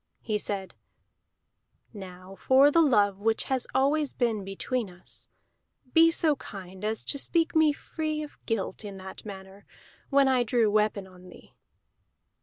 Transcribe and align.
He 0.23 0.39
said: 0.39 0.73
"Now 1.93 2.35
for 2.39 2.71
the 2.71 2.81
love 2.81 3.19
which 3.19 3.43
has 3.43 3.67
always 3.75 4.13
been 4.13 4.43
between 4.43 4.89
us, 4.89 5.27
be 5.93 6.09
so 6.09 6.35
kind 6.37 6.83
as 6.83 7.03
to 7.05 7.19
speak 7.19 7.55
me 7.55 7.71
free 7.71 8.23
of 8.23 8.43
guilt 8.47 8.83
in 8.83 8.97
that 8.97 9.25
matter, 9.25 9.63
when 10.09 10.27
I 10.27 10.41
drew 10.41 10.71
weapon 10.71 11.05
on 11.05 11.29
thee." 11.29 11.53